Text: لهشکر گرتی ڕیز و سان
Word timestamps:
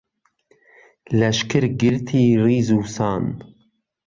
لهشکر 1.17 1.63
گرتی 1.81 2.23
ڕیز 2.43 2.69
و 2.77 2.79
سان 2.95 3.23